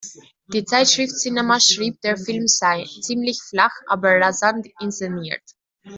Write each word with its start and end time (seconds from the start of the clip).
Die 0.51 0.65
Zeitschrift 0.65 1.13
"Cinema" 1.13 1.59
schrieb, 1.59 2.01
der 2.01 2.17
Film 2.17 2.47
sei 2.47 2.85
"„ziemlich 3.01 3.39
flach, 3.51 3.69
aber 3.85 4.19
rasant 4.19 4.65
inszeniert“". 4.79 5.43